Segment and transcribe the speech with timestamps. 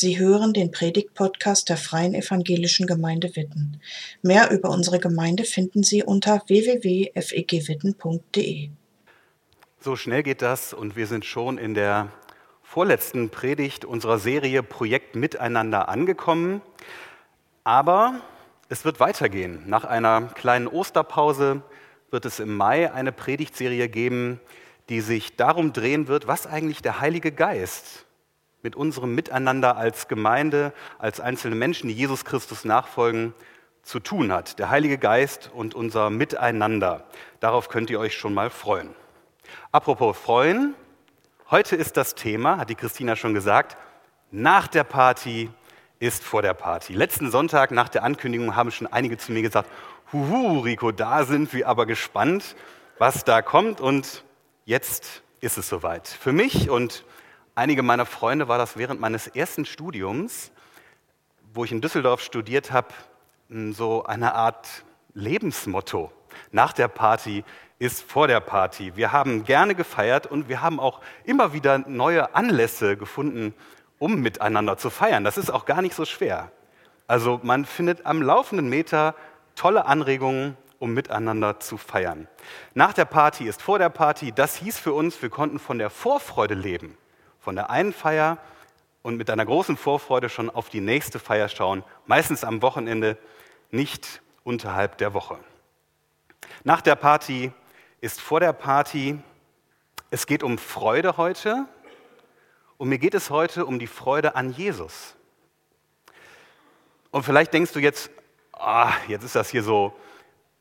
[0.00, 3.80] Sie hören den Predigt-Podcast der Freien Evangelischen Gemeinde Witten.
[4.22, 8.70] Mehr über unsere Gemeinde finden Sie unter www.fegwitten.de.
[9.80, 12.12] So schnell geht das und wir sind schon in der
[12.62, 16.62] vorletzten Predigt unserer Serie Projekt Miteinander angekommen.
[17.64, 18.20] Aber
[18.68, 19.64] es wird weitergehen.
[19.66, 21.62] Nach einer kleinen Osterpause
[22.12, 24.38] wird es im Mai eine Predigtserie geben,
[24.90, 28.04] die sich darum drehen wird, was eigentlich der Heilige Geist
[28.62, 33.34] mit unserem Miteinander als Gemeinde, als einzelne Menschen, die Jesus Christus nachfolgen,
[33.82, 34.58] zu tun hat.
[34.58, 37.06] Der Heilige Geist und unser Miteinander.
[37.40, 38.94] Darauf könnt ihr euch schon mal freuen.
[39.72, 40.74] Apropos freuen,
[41.50, 43.76] heute ist das Thema, hat die Christina schon gesagt,
[44.30, 45.48] nach der Party
[46.00, 46.92] ist vor der Party.
[46.92, 49.70] Letzten Sonntag nach der Ankündigung haben schon einige zu mir gesagt,
[50.12, 52.56] Huhu, Rico, da sind wir aber gespannt,
[52.98, 54.24] was da kommt und
[54.64, 56.08] jetzt ist es soweit.
[56.08, 57.04] Für mich und
[57.58, 60.52] einige meiner Freunde war das während meines ersten Studiums,
[61.52, 62.88] wo ich in Düsseldorf studiert habe,
[63.70, 66.12] so eine Art Lebensmotto.
[66.52, 67.44] Nach der Party
[67.80, 68.94] ist vor der Party.
[68.94, 73.54] Wir haben gerne gefeiert und wir haben auch immer wieder neue Anlässe gefunden,
[73.98, 75.24] um miteinander zu feiern.
[75.24, 76.52] Das ist auch gar nicht so schwer.
[77.08, 79.16] Also man findet am laufenden Meter
[79.56, 82.28] tolle Anregungen, um miteinander zu feiern.
[82.74, 84.30] Nach der Party ist vor der Party.
[84.30, 86.96] Das hieß für uns, wir konnten von der Vorfreude leben
[87.48, 88.36] von der einen Feier
[89.00, 93.16] und mit einer großen Vorfreude schon auf die nächste Feier schauen, meistens am Wochenende,
[93.70, 95.38] nicht unterhalb der Woche.
[96.62, 97.50] Nach der Party
[98.02, 99.18] ist vor der Party.
[100.10, 101.64] Es geht um Freude heute
[102.76, 105.16] und mir geht es heute um die Freude an Jesus.
[107.12, 108.10] Und vielleicht denkst du jetzt,
[108.52, 109.98] ah, jetzt ist das hier so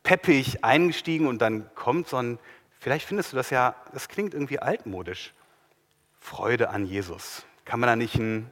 [0.04, 2.40] peppig eingestiegen und dann kommt so ein,
[2.80, 5.34] vielleicht findest du das ja, das klingt irgendwie altmodisch.
[6.28, 7.46] Freude an Jesus.
[7.64, 8.52] Kann man da nicht ein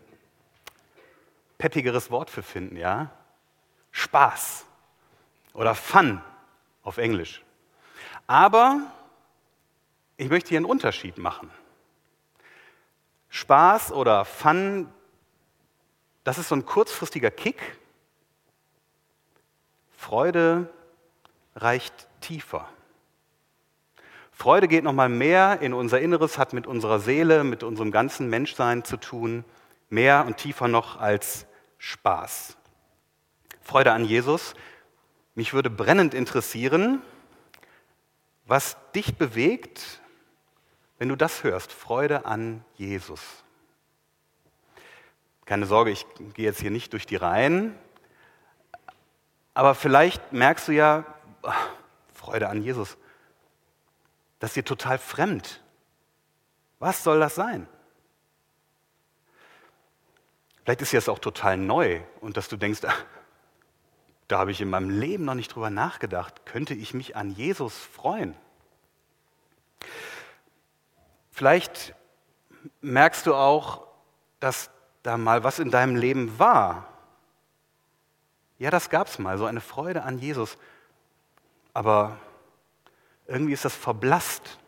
[1.57, 3.11] peppigeres Wort für finden, ja?
[3.91, 4.65] Spaß
[5.53, 6.21] oder Fun
[6.83, 7.43] auf Englisch.
[8.27, 8.79] Aber
[10.15, 11.51] ich möchte hier einen Unterschied machen.
[13.27, 14.89] Spaß oder Fun,
[16.23, 17.77] das ist so ein kurzfristiger Kick.
[19.97, 20.73] Freude
[21.57, 22.69] reicht tiefer.
[24.35, 28.83] Freude geht nochmal mehr in unser Inneres, hat mit unserer Seele, mit unserem ganzen Menschsein
[28.83, 29.45] zu tun,
[29.89, 31.45] mehr und tiefer noch als
[31.77, 32.57] Spaß.
[33.61, 34.53] Freude an Jesus.
[35.35, 37.01] Mich würde brennend interessieren,
[38.45, 40.01] was dich bewegt,
[40.97, 41.71] wenn du das hörst.
[41.71, 43.21] Freude an Jesus.
[45.45, 47.73] Keine Sorge, ich gehe jetzt hier nicht durch die Reihen,
[49.53, 51.05] aber vielleicht merkst du ja,
[52.13, 52.97] Freude an Jesus.
[54.39, 55.61] Das ist dir total fremd.
[56.79, 57.67] Was soll das sein?
[60.63, 63.05] Vielleicht ist dir das auch total neu und dass du denkst, ach,
[64.27, 66.45] da habe ich in meinem Leben noch nicht drüber nachgedacht.
[66.45, 68.35] Könnte ich mich an Jesus freuen?
[71.31, 71.93] Vielleicht
[72.81, 73.85] merkst du auch,
[74.39, 74.71] dass
[75.03, 76.87] da mal was in deinem Leben war.
[78.57, 80.57] Ja, das gab es mal, so eine Freude an Jesus.
[81.73, 82.17] Aber
[83.27, 84.59] irgendwie ist das verblasst.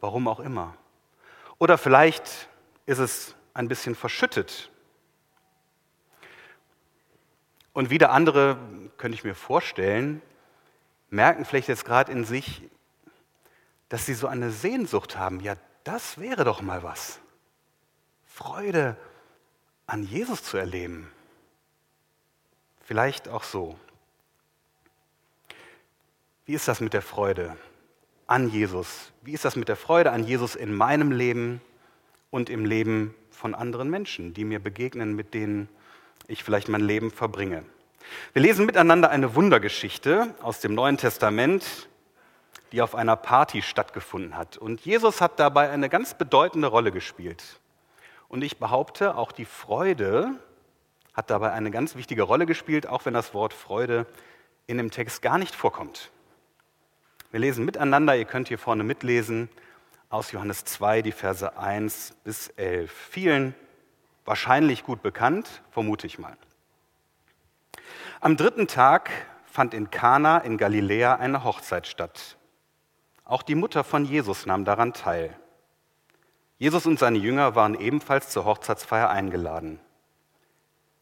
[0.00, 0.74] Warum auch immer.
[1.58, 2.48] Oder vielleicht
[2.86, 4.70] ist es ein bisschen verschüttet.
[7.72, 8.58] Und wieder andere,
[8.96, 10.22] könnte ich mir vorstellen,
[11.10, 12.62] merken vielleicht jetzt gerade in sich,
[13.88, 15.40] dass sie so eine Sehnsucht haben.
[15.40, 17.20] Ja, das wäre doch mal was.
[18.26, 18.96] Freude
[19.86, 21.10] an Jesus zu erleben.
[22.82, 23.78] Vielleicht auch so.
[26.48, 27.54] Wie ist das mit der Freude
[28.26, 29.12] an Jesus?
[29.20, 31.60] Wie ist das mit der Freude an Jesus in meinem Leben
[32.30, 35.68] und im Leben von anderen Menschen, die mir begegnen, mit denen
[36.26, 37.64] ich vielleicht mein Leben verbringe?
[38.32, 41.86] Wir lesen miteinander eine Wundergeschichte aus dem Neuen Testament,
[42.72, 44.56] die auf einer Party stattgefunden hat.
[44.56, 47.60] Und Jesus hat dabei eine ganz bedeutende Rolle gespielt.
[48.26, 50.30] Und ich behaupte, auch die Freude
[51.12, 54.06] hat dabei eine ganz wichtige Rolle gespielt, auch wenn das Wort Freude
[54.66, 56.10] in dem Text gar nicht vorkommt.
[57.30, 59.50] Wir lesen miteinander, ihr könnt hier vorne mitlesen,
[60.08, 62.90] aus Johannes 2, die Verse 1 bis 11.
[62.90, 63.54] Vielen
[64.24, 66.34] wahrscheinlich gut bekannt, vermute ich mal.
[68.20, 69.10] Am dritten Tag
[69.44, 72.38] fand in Kana in Galiläa eine Hochzeit statt.
[73.26, 75.36] Auch die Mutter von Jesus nahm daran teil.
[76.56, 79.80] Jesus und seine Jünger waren ebenfalls zur Hochzeitsfeier eingeladen.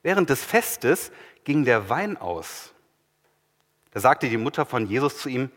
[0.02, 1.12] Während des Festes
[1.44, 2.74] ging der Wein aus.
[3.92, 5.52] Da sagte die Mutter von Jesus zu ihm,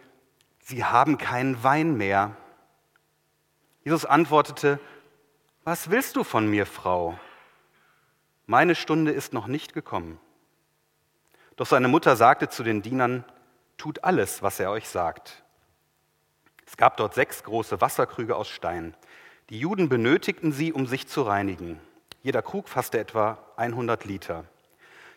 [0.69, 2.37] Sie haben keinen Wein mehr.
[3.83, 4.79] Jesus antwortete,
[5.63, 7.17] Was willst du von mir, Frau?
[8.45, 10.19] meine Stunde ist noch nicht gekommen.
[11.55, 13.23] Doch seine Mutter sagte zu den Dienern,
[13.77, 15.43] tut alles, was er euch sagt.
[16.67, 18.95] Es gab dort sechs große Wasserkrüge aus Stein.
[19.49, 21.79] Die Juden benötigten sie, um sich zu reinigen.
[22.21, 24.45] Jeder Krug fasste etwa 100 Liter.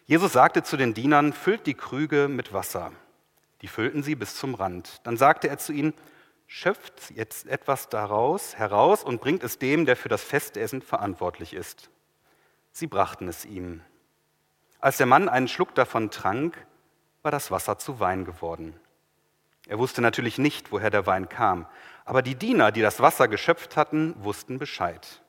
[0.06, 2.92] Jesus sagte zu den Dienern, füllt die Krüge mit Wasser.
[3.62, 5.00] Die füllten sie bis zum Rand.
[5.04, 5.94] Dann sagte er zu ihnen,
[6.46, 11.88] schöpft jetzt etwas daraus heraus und bringt es dem, der für das Festessen verantwortlich ist.
[12.72, 13.80] Sie brachten es ihm.
[14.80, 16.66] Als der Mann einen Schluck davon trank,
[17.22, 18.74] war das Wasser zu Wein geworden.
[19.68, 21.66] Er wusste natürlich nicht, woher der Wein kam,
[22.04, 25.22] aber die Diener, die das Wasser geschöpft hatten, wussten Bescheid.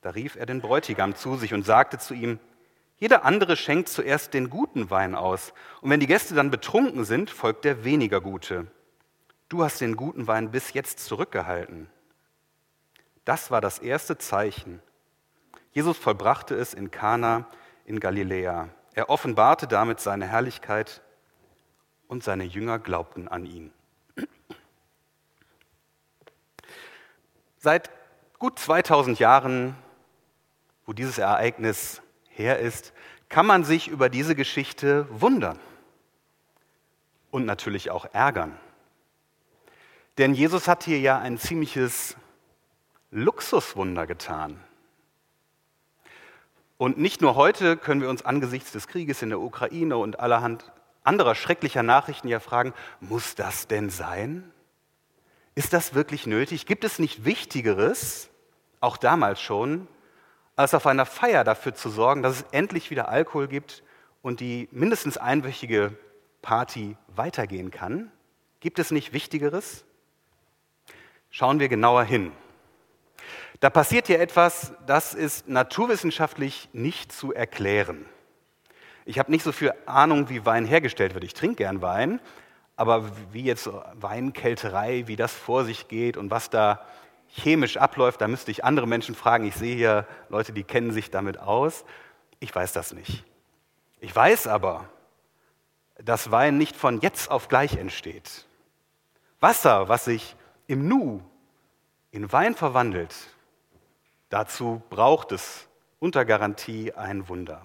[0.00, 2.40] Da rief er den Bräutigam zu sich und sagte zu ihm,
[3.00, 7.30] jeder andere schenkt zuerst den guten Wein aus, und wenn die Gäste dann betrunken sind,
[7.30, 8.66] folgt der weniger gute.
[9.48, 11.88] Du hast den guten Wein bis jetzt zurückgehalten.
[13.24, 14.82] Das war das erste Zeichen.
[15.72, 17.48] Jesus vollbrachte es in Kana
[17.86, 18.68] in Galiläa.
[18.92, 21.00] Er offenbarte damit seine Herrlichkeit
[22.06, 23.72] und seine Jünger glaubten an ihn.
[27.56, 27.90] Seit
[28.38, 29.74] gut 2000 Jahren,
[30.84, 32.02] wo dieses Ereignis
[32.40, 32.92] her ist,
[33.28, 35.58] kann man sich über diese Geschichte wundern
[37.30, 38.56] und natürlich auch ärgern.
[40.18, 42.16] Denn Jesus hat hier ja ein ziemliches
[43.10, 44.58] Luxuswunder getan.
[46.76, 50.72] Und nicht nur heute können wir uns angesichts des Krieges in der Ukraine und allerhand
[51.04, 54.50] anderer schrecklicher Nachrichten ja fragen, muss das denn sein?
[55.54, 56.66] Ist das wirklich nötig?
[56.66, 58.30] Gibt es nicht Wichtigeres,
[58.80, 59.88] auch damals schon,
[60.60, 63.82] als auf einer Feier dafür zu sorgen, dass es endlich wieder Alkohol gibt
[64.20, 65.96] und die mindestens einwöchige
[66.42, 68.12] Party weitergehen kann?
[68.60, 69.86] Gibt es nicht Wichtigeres?
[71.30, 72.32] Schauen wir genauer hin.
[73.60, 78.04] Da passiert hier etwas, das ist naturwissenschaftlich nicht zu erklären.
[79.06, 81.24] Ich habe nicht so viel Ahnung, wie Wein hergestellt wird.
[81.24, 82.20] Ich trinke gern Wein,
[82.76, 86.86] aber wie jetzt Weinkälterei, wie das vor sich geht und was da
[87.32, 89.44] chemisch abläuft, da müsste ich andere Menschen fragen.
[89.46, 91.84] Ich sehe hier Leute, die kennen sich damit aus.
[92.40, 93.24] Ich weiß das nicht.
[94.00, 94.88] Ich weiß aber,
[96.02, 98.46] dass Wein nicht von jetzt auf gleich entsteht.
[99.40, 100.36] Wasser, was sich
[100.66, 101.22] im Nu
[102.10, 103.14] in Wein verwandelt,
[104.28, 105.68] dazu braucht es
[105.98, 107.62] unter Garantie ein Wunder.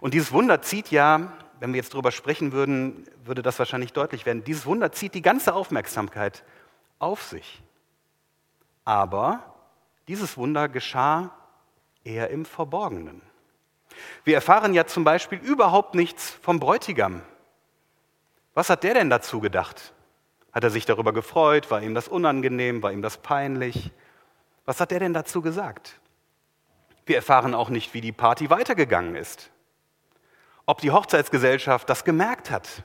[0.00, 4.26] Und dieses Wunder zieht ja, wenn wir jetzt darüber sprechen würden, würde das wahrscheinlich deutlich
[4.26, 6.44] werden, dieses Wunder zieht die ganze Aufmerksamkeit
[6.98, 7.62] auf sich.
[8.84, 9.54] Aber
[10.08, 11.30] dieses Wunder geschah
[12.04, 13.22] eher im Verborgenen.
[14.24, 17.22] Wir erfahren ja zum Beispiel überhaupt nichts vom Bräutigam.
[18.54, 19.94] Was hat der denn dazu gedacht?
[20.52, 21.70] Hat er sich darüber gefreut?
[21.70, 22.82] War ihm das unangenehm?
[22.82, 23.90] War ihm das peinlich?
[24.64, 26.00] Was hat der denn dazu gesagt?
[27.06, 29.50] Wir erfahren auch nicht, wie die Party weitergegangen ist.
[30.66, 32.84] Ob die Hochzeitsgesellschaft das gemerkt hat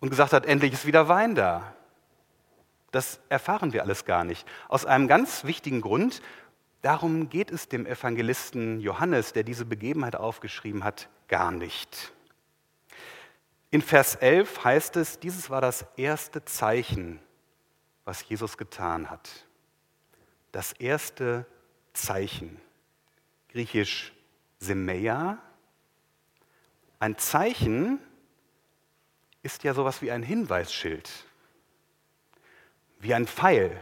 [0.00, 1.74] und gesagt hat, endlich ist wieder Wein da.
[2.94, 4.46] Das erfahren wir alles gar nicht.
[4.68, 6.22] Aus einem ganz wichtigen Grund,
[6.80, 12.12] darum geht es dem Evangelisten Johannes, der diese Begebenheit aufgeschrieben hat, gar nicht.
[13.72, 17.18] In Vers 11 heißt es, dieses war das erste Zeichen,
[18.04, 19.28] was Jesus getan hat.
[20.52, 21.46] Das erste
[21.94, 22.60] Zeichen.
[23.48, 24.12] Griechisch
[24.60, 25.38] Semeia.
[27.00, 27.98] Ein Zeichen
[29.42, 31.10] ist ja sowas wie ein Hinweisschild
[33.04, 33.78] wie ein Pfeil,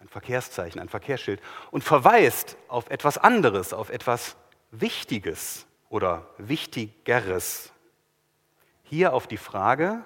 [0.00, 1.40] ein Verkehrszeichen, ein Verkehrsschild
[1.70, 4.36] und verweist auf etwas anderes, auf etwas
[4.70, 7.72] Wichtiges oder Wichtigeres.
[8.84, 10.02] Hier auf die Frage,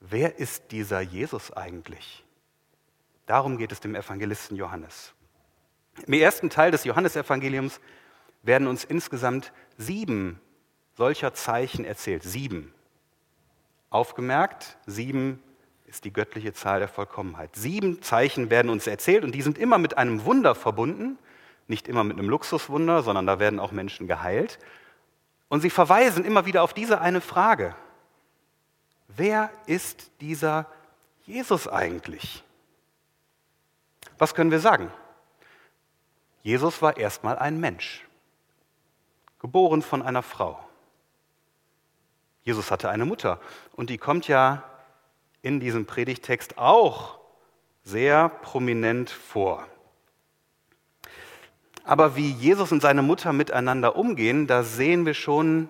[0.00, 2.24] wer ist dieser Jesus eigentlich?
[3.26, 5.14] Darum geht es dem Evangelisten Johannes.
[6.06, 7.80] Im ersten Teil des Johannesevangeliums
[8.42, 10.40] werden uns insgesamt sieben
[10.96, 12.24] solcher Zeichen erzählt.
[12.24, 12.74] Sieben.
[13.90, 15.40] Aufgemerkt, sieben
[15.96, 17.56] ist die göttliche Zahl der Vollkommenheit.
[17.56, 21.18] Sieben Zeichen werden uns erzählt und die sind immer mit einem Wunder verbunden,
[21.68, 24.58] nicht immer mit einem Luxuswunder, sondern da werden auch Menschen geheilt.
[25.48, 27.74] Und sie verweisen immer wieder auf diese eine Frage.
[29.08, 30.66] Wer ist dieser
[31.24, 32.44] Jesus eigentlich?
[34.18, 34.92] Was können wir sagen?
[36.42, 38.06] Jesus war erstmal ein Mensch,
[39.38, 40.62] geboren von einer Frau.
[42.42, 43.40] Jesus hatte eine Mutter
[43.72, 44.62] und die kommt ja
[45.46, 47.20] in diesem Predigtext auch
[47.84, 49.64] sehr prominent vor.
[51.84, 55.68] Aber wie Jesus und seine Mutter miteinander umgehen, da sehen wir schon,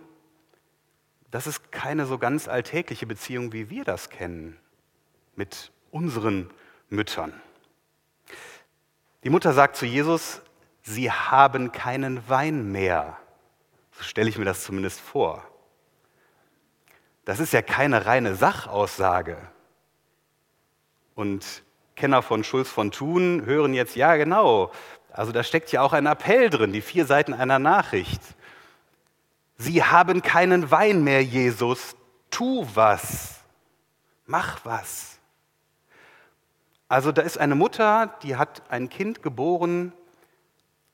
[1.31, 4.57] das ist keine so ganz alltägliche Beziehung, wie wir das kennen
[5.35, 6.49] mit unseren
[6.89, 7.35] Müttern.
[9.25, 10.41] Die Mutter sagt zu Jesus,
[10.81, 13.19] sie haben keinen Wein mehr.
[13.93, 15.47] So stelle ich mir das zumindest vor.
[17.27, 19.37] Das ist ja keine reine Sachaussage.
[21.17, 21.65] Und
[21.97, 24.71] Kenner von Schulz von Thun hören jetzt, ja genau,
[25.11, 28.21] also da steckt ja auch ein Appell drin, die vier Seiten einer Nachricht.
[29.57, 31.97] Sie haben keinen Wein mehr, Jesus,
[32.31, 33.41] tu was,
[34.27, 35.19] mach was.
[36.87, 39.95] Also da ist eine Mutter, die hat ein Kind geboren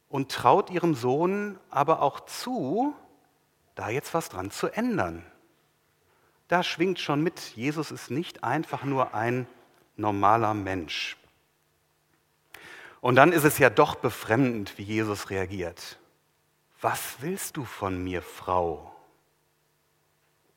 [0.09, 2.95] und traut ihrem Sohn aber auch zu,
[3.75, 5.27] da jetzt was dran zu ändern.
[6.47, 9.49] Da schwingt schon mit, Jesus ist nicht einfach nur ein
[9.97, 11.17] normaler Mensch.
[13.01, 15.99] Und dann ist es ja doch befremdend, wie Jesus reagiert.
[16.81, 18.95] Was willst du von mir, Frau?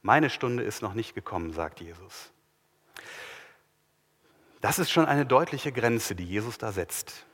[0.01, 2.31] Meine Stunde ist noch nicht gekommen, sagt Jesus.
[4.61, 7.25] Das ist schon eine deutliche Grenze, die Jesus da setzt.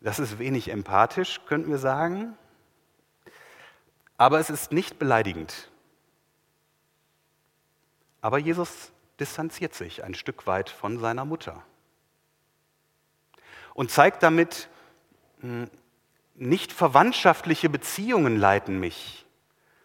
[0.00, 2.36] Das ist wenig empathisch, könnten wir sagen,
[4.16, 5.70] aber es ist nicht beleidigend.
[8.20, 11.62] Aber Jesus distanziert sich ein Stück weit von seiner Mutter
[13.74, 14.68] und zeigt damit,
[15.40, 15.70] hm,
[16.34, 19.26] nicht verwandtschaftliche Beziehungen leiten mich.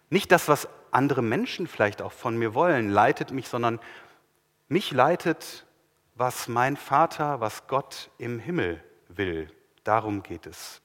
[0.09, 3.79] Nicht das, was andere Menschen vielleicht auch von mir wollen, leitet mich, sondern
[4.67, 5.65] mich leitet,
[6.15, 9.49] was mein Vater, was Gott im Himmel will.
[9.83, 10.81] Darum geht es.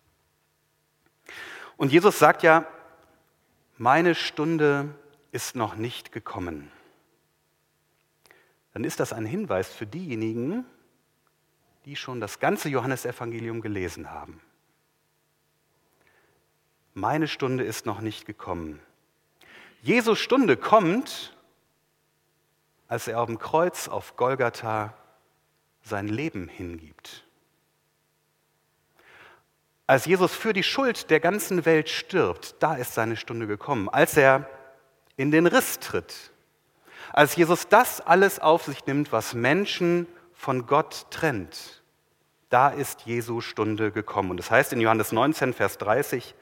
[1.77, 2.65] Und Jesus sagt ja,
[3.77, 4.95] meine Stunde
[5.33, 6.71] ist noch nicht gekommen
[8.77, 10.67] dann ist das ein Hinweis für diejenigen,
[11.87, 14.39] die schon das ganze Johannesevangelium gelesen haben.
[16.93, 18.79] Meine Stunde ist noch nicht gekommen.
[19.81, 21.35] Jesus Stunde kommt,
[22.87, 24.93] als er auf dem Kreuz auf Golgatha
[25.81, 27.25] sein Leben hingibt.
[29.87, 33.89] Als Jesus für die Schuld der ganzen Welt stirbt, da ist seine Stunde gekommen.
[33.89, 34.47] Als er
[35.17, 36.31] in den Riss tritt,
[37.13, 41.83] als Jesus das alles auf sich nimmt, was Menschen von Gott trennt,
[42.49, 44.31] da ist Jesu Stunde gekommen.
[44.31, 46.35] Und das heißt in Johannes 19, Vers 30,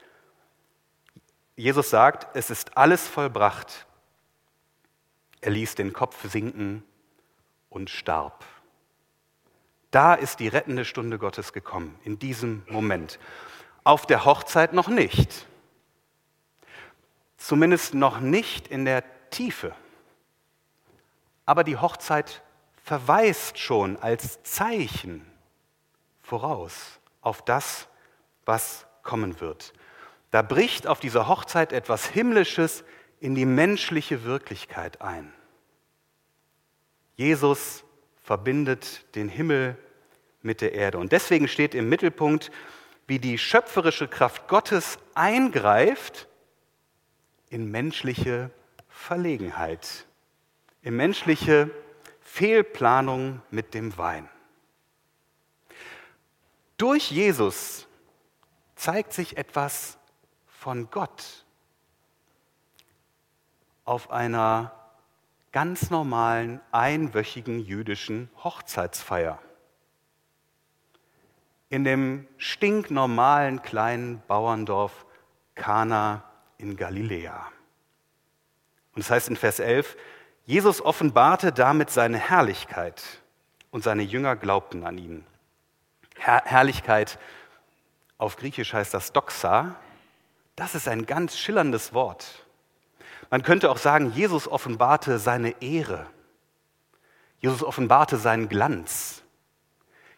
[1.55, 3.85] Jesus sagt, es ist alles vollbracht.
[5.41, 6.83] Er ließ den Kopf sinken
[7.69, 8.43] und starb.
[9.91, 13.19] Da ist die rettende Stunde Gottes gekommen, in diesem Moment.
[13.83, 15.47] Auf der Hochzeit noch nicht.
[17.37, 19.73] Zumindest noch nicht in der Tiefe.
[21.45, 22.41] Aber die Hochzeit
[22.83, 25.25] verweist schon als Zeichen
[26.21, 27.87] voraus auf das,
[28.45, 29.73] was kommen wird.
[30.31, 32.83] Da bricht auf dieser Hochzeit etwas Himmlisches
[33.19, 35.33] in die menschliche Wirklichkeit ein.
[37.15, 37.83] Jesus
[38.21, 39.77] verbindet den Himmel
[40.41, 40.97] mit der Erde.
[40.97, 42.51] Und deswegen steht im Mittelpunkt,
[43.07, 46.27] wie die schöpferische Kraft Gottes eingreift
[47.49, 48.51] in menschliche
[48.89, 50.05] Verlegenheit
[50.85, 51.71] in menschliche
[52.21, 54.29] Fehlplanung mit dem Wein.
[56.77, 57.87] Durch Jesus
[58.75, 59.97] zeigt sich etwas
[60.45, 61.43] von Gott
[63.83, 64.73] auf einer
[65.51, 69.41] ganz normalen einwöchigen jüdischen Hochzeitsfeier.
[71.69, 75.07] In dem stinknormalen kleinen Bauerndorf
[75.55, 76.23] Kana
[76.59, 77.51] in Galiläa.
[78.93, 79.97] Und es das heißt in Vers 11,
[80.45, 83.03] Jesus offenbarte damit seine Herrlichkeit
[83.71, 85.25] und seine Jünger glaubten an ihn.
[86.17, 87.19] Herr Herrlichkeit
[88.17, 89.75] auf Griechisch heißt das Doxa.
[90.55, 92.45] Das ist ein ganz schillerndes Wort.
[93.29, 96.05] Man könnte auch sagen, Jesus offenbarte seine Ehre.
[97.39, 99.23] Jesus offenbarte seinen Glanz.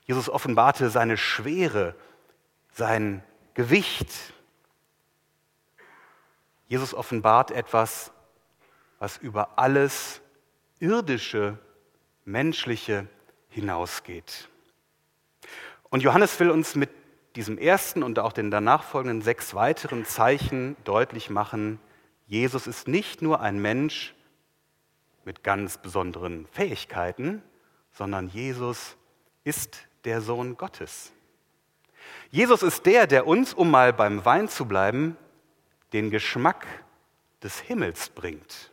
[0.05, 1.95] Jesus offenbarte seine Schwere,
[2.73, 4.09] sein Gewicht.
[6.67, 8.11] Jesus offenbart etwas,
[8.99, 10.21] was über alles
[10.79, 11.57] irdische,
[12.25, 13.07] menschliche
[13.49, 14.49] hinausgeht.
[15.89, 16.89] Und Johannes will uns mit
[17.35, 21.79] diesem ersten und auch den danach folgenden sechs weiteren Zeichen deutlich machen,
[22.25, 24.13] Jesus ist nicht nur ein Mensch
[25.23, 27.41] mit ganz besonderen Fähigkeiten,
[27.91, 28.97] sondern Jesus
[29.43, 31.13] ist der Sohn Gottes.
[32.29, 35.15] Jesus ist der, der uns, um mal beim Wein zu bleiben,
[35.93, 36.65] den Geschmack
[37.43, 38.71] des Himmels bringt.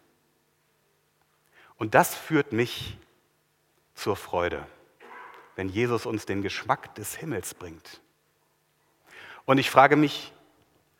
[1.76, 2.97] Und das führt mich
[3.95, 4.66] zur Freude,
[5.57, 8.00] wenn Jesus uns den Geschmack des Himmels bringt.
[9.45, 10.33] Und ich frage mich,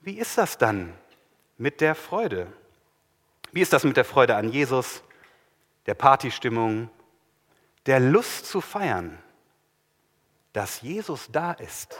[0.00, 0.93] wie ist das dann
[1.57, 2.52] mit der Freude?
[3.52, 5.02] Wie ist das mit der Freude an Jesus,
[5.87, 6.90] der Partystimmung,
[7.87, 9.19] der Lust zu feiern,
[10.52, 11.99] dass Jesus da ist,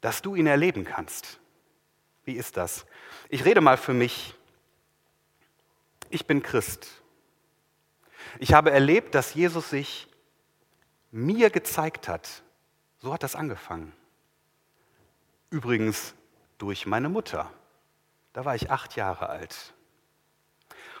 [0.00, 1.40] dass du ihn erleben kannst.
[2.24, 2.86] Wie ist das?
[3.28, 4.34] Ich rede mal für mich.
[6.10, 6.88] Ich bin Christ.
[8.38, 10.08] Ich habe erlebt, dass Jesus sich
[11.10, 12.42] mir gezeigt hat.
[12.98, 13.92] So hat das angefangen.
[15.50, 16.14] Übrigens
[16.58, 17.50] durch meine Mutter.
[18.32, 19.72] Da war ich acht Jahre alt.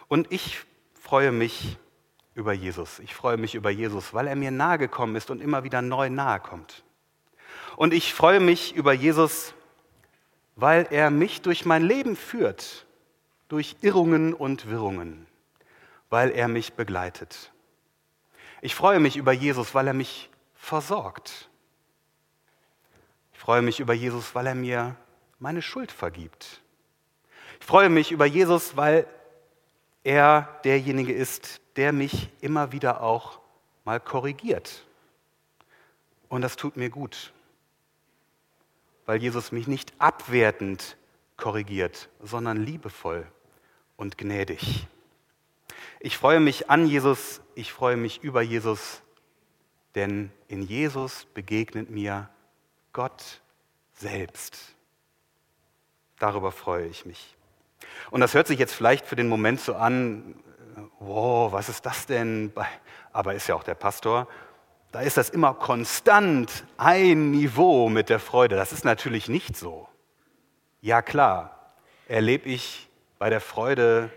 [0.08, 1.76] Und ich freue mich
[2.34, 2.98] über Jesus.
[3.00, 6.08] Ich freue mich über Jesus, weil er mir nahe gekommen ist und immer wieder neu
[6.08, 6.84] nahe kommt.
[7.76, 9.54] Und ich freue mich über Jesus,
[10.56, 12.86] weil er mich durch mein Leben führt,
[13.48, 15.26] durch Irrungen und Wirrungen,
[16.10, 17.52] weil er mich begleitet.
[18.60, 21.48] Ich freue mich über Jesus, weil er mich versorgt.
[23.32, 24.96] Ich freue mich über Jesus, weil er mir
[25.38, 26.60] meine Schuld vergibt.
[27.60, 29.06] Ich freue mich über Jesus, weil
[30.04, 33.40] er derjenige ist, der mich immer wieder auch
[33.84, 34.84] mal korrigiert.
[36.28, 37.32] Und das tut mir gut,
[39.06, 40.96] weil Jesus mich nicht abwertend
[41.36, 43.26] korrigiert, sondern liebevoll
[43.98, 44.86] und gnädig.
[46.00, 49.02] Ich freue mich an Jesus, ich freue mich über Jesus,
[49.94, 52.30] denn in Jesus begegnet mir
[52.94, 53.42] Gott
[53.92, 54.76] selbst.
[56.18, 57.36] Darüber freue ich mich.
[58.10, 60.36] Und das hört sich jetzt vielleicht für den Moment so an,
[61.00, 62.52] wow, was ist das denn?
[63.12, 64.28] Aber ist ja auch der Pastor.
[64.92, 68.56] Da ist das immer konstant ein Niveau mit der Freude.
[68.56, 69.88] Das ist natürlich nicht so.
[70.80, 71.74] Ja klar,
[72.06, 72.87] erlebe ich
[73.18, 74.10] bei der Freude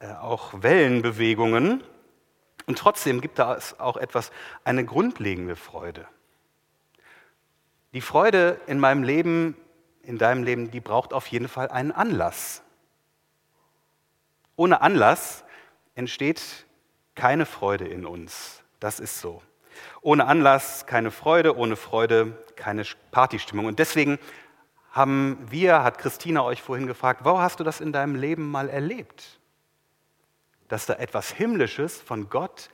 [0.00, 1.84] äh, auch Wellenbewegungen.
[2.66, 4.30] Und trotzdem gibt es auch etwas,
[4.64, 6.06] eine grundlegende Freude.
[7.92, 9.56] Die Freude in meinem Leben,
[10.02, 12.62] in deinem Leben, die braucht auf jeden Fall einen Anlass.
[14.56, 15.44] Ohne Anlass
[15.94, 16.66] entsteht
[17.14, 18.62] keine Freude in uns.
[18.78, 19.42] Das ist so.
[20.02, 23.66] Ohne Anlass keine Freude, ohne Freude keine Partystimmung.
[23.66, 24.18] Und deswegen
[24.90, 28.68] haben wir, hat Christina euch vorhin gefragt, wo hast du das in deinem Leben mal
[28.68, 29.38] erlebt?
[30.68, 32.70] Dass da etwas Himmlisches von Gott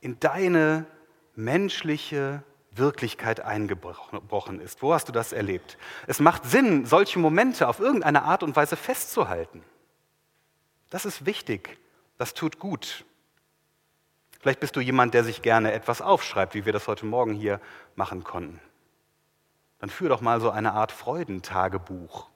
[0.00, 0.86] in deine
[1.34, 2.42] menschliche
[2.72, 4.82] Wirklichkeit eingebrochen ist.
[4.82, 5.78] Wo hast du das erlebt?
[6.06, 9.62] Es macht Sinn, solche Momente auf irgendeine Art und Weise festzuhalten.
[10.90, 11.78] Das ist wichtig,
[12.18, 13.04] das tut gut.
[14.40, 17.60] Vielleicht bist du jemand, der sich gerne etwas aufschreibt, wie wir das heute Morgen hier
[17.94, 18.60] machen konnten.
[19.82, 22.30] Dann führ doch mal so eine Art Freudentagebuch.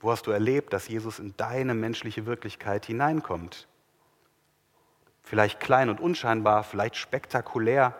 [0.00, 3.68] Wo hast du erlebt, dass Jesus in deine menschliche Wirklichkeit hineinkommt?
[5.22, 7.94] Vielleicht klein und unscheinbar, vielleicht spektakulär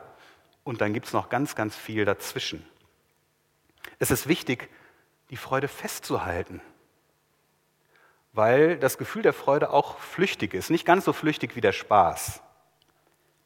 [0.64, 2.66] und dann gibt es noch ganz, ganz viel dazwischen.
[3.98, 4.70] Es ist wichtig,
[5.28, 6.62] die Freude festzuhalten
[8.34, 10.68] weil das Gefühl der Freude auch flüchtig ist.
[10.68, 12.42] Nicht ganz so flüchtig wie der Spaß,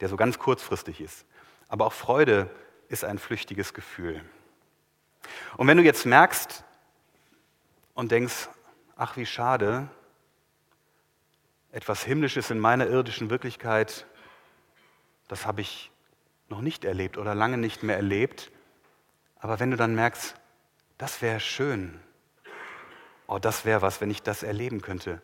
[0.01, 1.27] der so ganz kurzfristig ist.
[1.69, 2.51] Aber auch Freude
[2.89, 4.23] ist ein flüchtiges Gefühl.
[5.57, 6.65] Und wenn du jetzt merkst
[7.95, 8.49] und denkst,
[8.97, 9.89] ach wie schade,
[11.73, 14.07] etwas Himmlisches in meiner irdischen Wirklichkeit,
[15.29, 15.91] das habe ich
[16.49, 18.51] noch nicht erlebt oder lange nicht mehr erlebt.
[19.39, 20.35] Aber wenn du dann merkst,
[20.97, 22.01] das wäre schön,
[23.27, 25.21] oh, das wäre was, wenn ich das erleben könnte.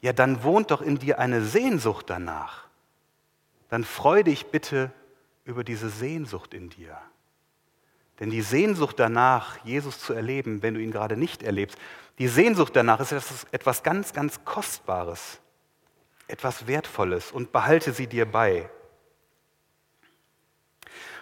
[0.00, 2.66] Ja, dann wohnt doch in dir eine Sehnsucht danach.
[3.68, 4.90] Dann freu dich bitte
[5.48, 6.98] über diese Sehnsucht in dir.
[8.20, 11.78] Denn die Sehnsucht danach, Jesus zu erleben, wenn du ihn gerade nicht erlebst,
[12.18, 13.12] die Sehnsucht danach ist
[13.50, 15.40] etwas ganz, ganz Kostbares,
[16.26, 18.68] etwas Wertvolles und behalte sie dir bei.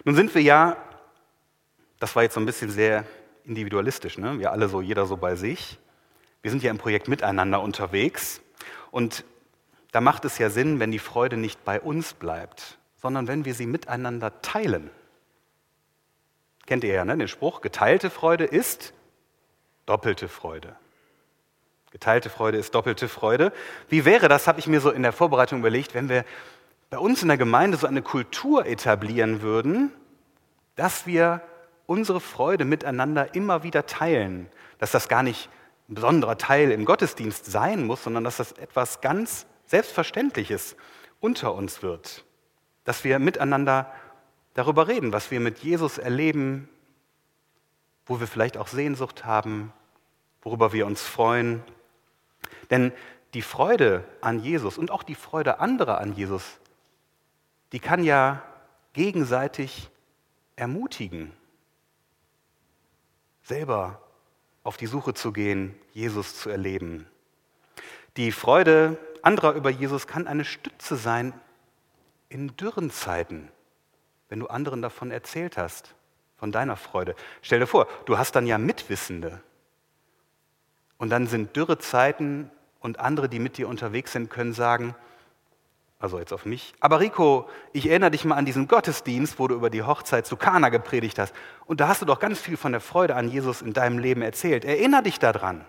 [0.05, 0.77] Nun sind wir ja,
[2.01, 3.05] das war jetzt so ein bisschen sehr
[3.45, 4.41] individualistisch, ne?
[4.41, 5.79] wir alle so, jeder so bei sich.
[6.43, 8.41] Wir sind ja im Projekt miteinander unterwegs
[8.91, 9.25] und
[9.93, 13.55] da macht es ja Sinn, wenn die Freude nicht bei uns bleibt, sondern wenn wir
[13.55, 14.91] sie miteinander teilen.
[16.67, 17.17] Kennt ihr ja ne?
[17.17, 18.93] den Spruch, geteilte Freude ist
[19.87, 20.77] doppelte Freude.
[21.93, 23.53] Geteilte Freude ist doppelte Freude.
[23.89, 26.25] Wie wäre das, habe ich mir so in der Vorbereitung überlegt, wenn wir
[26.91, 29.93] bei uns in der Gemeinde so eine Kultur etablieren würden,
[30.75, 31.41] dass wir
[31.87, 35.49] unsere Freude miteinander immer wieder teilen, dass das gar nicht
[35.89, 40.77] ein besonderer Teil im Gottesdienst sein muss, sondern dass das etwas ganz Selbstverständliches
[41.21, 42.25] unter uns wird.
[42.87, 43.93] Dass wir miteinander
[44.55, 46.71] darüber reden, was wir mit Jesus erleben,
[48.07, 49.73] wo wir vielleicht auch Sehnsucht haben,
[50.41, 51.63] worüber wir uns freuen.
[52.71, 52.93] Denn
[53.35, 56.59] die Freude an Jesus und auch die Freude anderer an Jesus,
[57.73, 58.43] die kann ja
[58.95, 59.91] gegenseitig
[60.55, 61.33] ermutigen,
[63.43, 64.01] selber
[64.63, 67.07] auf die Suche zu gehen, Jesus zu erleben.
[68.17, 71.35] Die Freude anderer über Jesus kann eine Stütze sein
[72.29, 73.51] in dürren Zeiten,
[74.29, 75.95] wenn du anderen davon erzählt hast.
[76.37, 77.15] von deiner Freude.
[77.43, 79.41] Stell dir vor, du hast dann ja Mitwissende.
[80.99, 84.95] Und dann sind Dürrezeiten und andere, die mit dir unterwegs sind, können sagen,
[85.99, 89.55] also jetzt auf mich, aber Rico, ich erinnere dich mal an diesen Gottesdienst, wo du
[89.55, 91.35] über die Hochzeit zu Kana gepredigt hast.
[91.65, 94.21] Und da hast du doch ganz viel von der Freude an Jesus in deinem Leben
[94.21, 94.67] erzählt.
[94.67, 95.65] Erinner dich daran.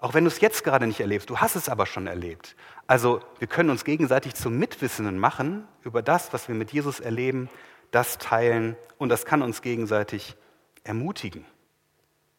[0.00, 2.56] Auch wenn du es jetzt gerade nicht erlebst, du hast es aber schon erlebt.
[2.86, 7.50] Also wir können uns gegenseitig zum Mitwissenden machen über das, was wir mit Jesus erleben,
[7.90, 10.36] das teilen und das kann uns gegenseitig
[10.84, 11.44] ermutigen,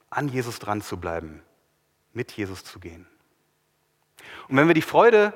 [0.10, 1.44] an Jesus dran zu bleiben,
[2.14, 3.06] mit Jesus zu gehen.
[4.48, 5.34] Und wenn wir die Freude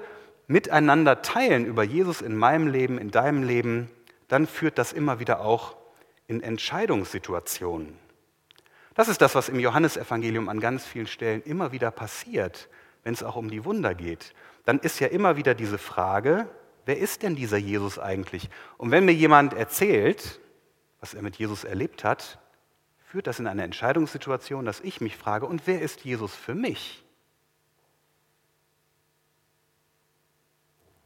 [0.48, 3.90] miteinander teilen über Jesus in meinem Leben, in deinem Leben,
[4.28, 5.76] dann führt das immer wieder auch
[6.28, 8.05] in Entscheidungssituationen.
[8.96, 12.70] Das ist das, was im Johannesevangelium an ganz vielen Stellen immer wieder passiert,
[13.04, 14.34] wenn es auch um die Wunder geht.
[14.64, 16.48] Dann ist ja immer wieder diese Frage,
[16.86, 18.50] wer ist denn dieser Jesus eigentlich?
[18.78, 20.40] Und wenn mir jemand erzählt,
[21.02, 22.40] was er mit Jesus erlebt hat,
[22.98, 27.04] führt das in eine Entscheidungssituation, dass ich mich frage, und wer ist Jesus für mich?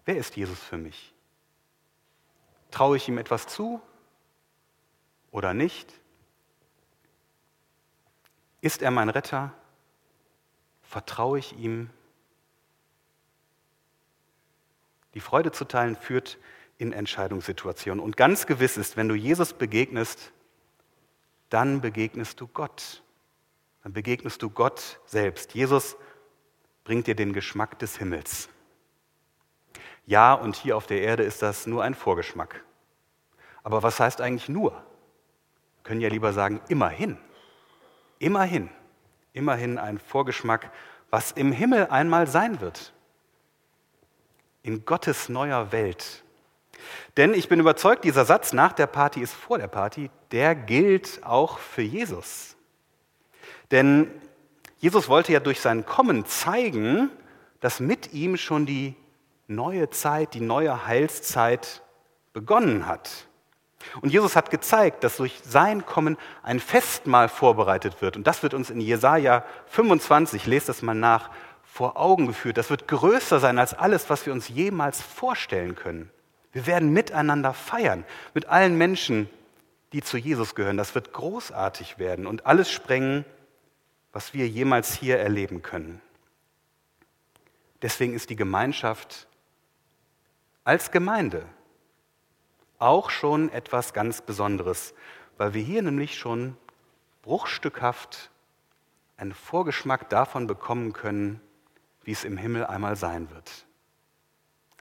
[0.05, 1.13] Wer ist Jesus für mich?
[2.69, 3.81] Traue ich ihm etwas zu
[5.31, 5.99] oder nicht?
[8.61, 9.53] Ist er mein Retter?
[10.81, 11.89] Vertraue ich ihm?
[15.13, 16.37] Die Freude zu teilen führt
[16.77, 18.03] in Entscheidungssituationen.
[18.03, 20.31] Und ganz gewiss ist, wenn du Jesus begegnest,
[21.49, 23.03] dann begegnest du Gott.
[23.83, 25.53] Dann begegnest du Gott selbst.
[25.53, 25.95] Jesus
[26.83, 28.49] bringt dir den Geschmack des Himmels.
[30.05, 32.63] Ja, und hier auf der Erde ist das nur ein Vorgeschmack.
[33.61, 34.71] Aber was heißt eigentlich nur?
[34.71, 37.17] Wir können ja lieber sagen, immerhin.
[38.19, 38.69] Immerhin.
[39.33, 40.71] Immerhin ein Vorgeschmack,
[41.09, 42.93] was im Himmel einmal sein wird
[44.63, 46.23] in Gottes neuer Welt.
[47.17, 51.23] Denn ich bin überzeugt, dieser Satz nach der Party ist vor der Party, der gilt
[51.23, 52.55] auch für Jesus.
[53.71, 54.09] Denn
[54.77, 57.09] Jesus wollte ja durch sein Kommen zeigen,
[57.59, 58.95] dass mit ihm schon die
[59.47, 61.81] neue Zeit, die neue Heilszeit
[62.31, 63.27] begonnen hat.
[64.01, 68.17] Und Jesus hat gezeigt, dass durch sein Kommen ein Festmahl vorbereitet wird.
[68.17, 71.29] Und das wird uns in Jesaja 25, lest das mal nach,
[71.63, 72.57] vor Augen geführt.
[72.57, 76.09] Das wird größer sein als alles, was wir uns jemals vorstellen können.
[76.51, 79.29] Wir werden miteinander feiern, mit allen Menschen,
[79.93, 80.77] die zu Jesus gehören.
[80.77, 83.23] Das wird großartig werden und alles sprengen,
[84.11, 86.01] was wir jemals hier erleben können.
[87.81, 89.27] Deswegen ist die Gemeinschaft
[90.63, 91.45] als Gemeinde
[92.79, 94.93] auch schon etwas ganz Besonderes,
[95.37, 96.57] weil wir hier nämlich schon
[97.21, 98.31] bruchstückhaft
[99.17, 101.41] einen Vorgeschmack davon bekommen können,
[102.03, 103.65] wie es im Himmel einmal sein wird.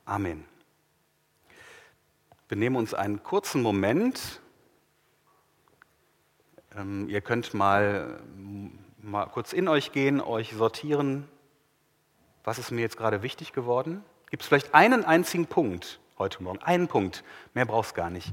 [0.05, 0.45] Amen.
[2.49, 4.41] Wir nehmen uns einen kurzen Moment.
[6.77, 8.21] Ähm, ihr könnt mal,
[9.03, 11.29] mal kurz in euch gehen, euch sortieren,
[12.45, 14.03] was ist mir jetzt gerade wichtig geworden.
[14.31, 18.33] Gibt es vielleicht einen einzigen Punkt heute Morgen, einen Punkt, mehr brauchst gar nicht,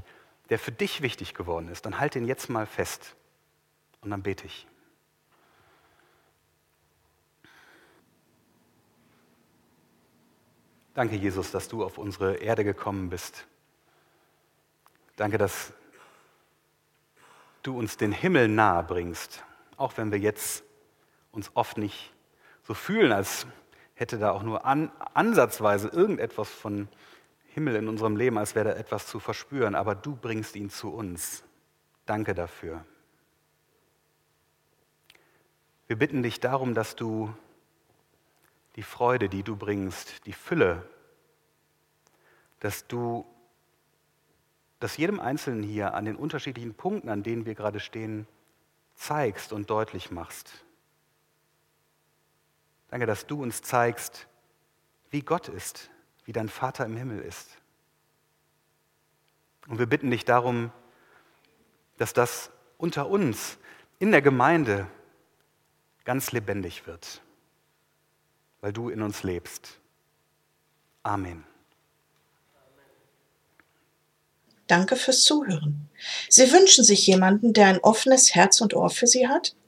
[0.50, 1.86] der für dich wichtig geworden ist?
[1.86, 3.16] Dann halt den jetzt mal fest
[4.00, 4.66] und dann bete ich.
[10.94, 13.46] Danke, Jesus, dass du auf unsere Erde gekommen bist.
[15.16, 15.74] Danke, dass
[17.62, 19.44] du uns den Himmel nahe bringst,
[19.76, 20.64] auch wenn wir jetzt
[21.32, 22.14] uns oft nicht
[22.62, 23.46] so fühlen, als
[23.94, 26.88] hätte da auch nur an, ansatzweise irgendetwas von
[27.56, 30.92] Himmel in unserem Leben, als wäre da etwas zu verspüren, aber du bringst ihn zu
[30.92, 31.42] uns.
[32.04, 32.84] Danke dafür.
[35.86, 37.34] Wir bitten dich darum, dass du
[38.74, 40.86] die Freude, die du bringst, die Fülle,
[42.60, 43.24] dass du
[44.78, 48.28] das jedem Einzelnen hier an den unterschiedlichen Punkten, an denen wir gerade stehen,
[48.96, 50.62] zeigst und deutlich machst.
[52.88, 54.28] Danke, dass du uns zeigst,
[55.08, 55.90] wie Gott ist,
[56.26, 57.48] wie dein Vater im Himmel ist.
[59.66, 60.70] Und wir bitten dich darum,
[61.96, 63.56] dass das unter uns
[63.98, 64.86] in der Gemeinde
[66.04, 67.22] ganz lebendig wird
[68.66, 69.78] weil du in uns lebst.
[71.04, 71.44] Amen.
[74.66, 75.88] Danke fürs Zuhören.
[76.28, 79.54] Sie wünschen sich jemanden, der ein offenes Herz und Ohr für Sie hat?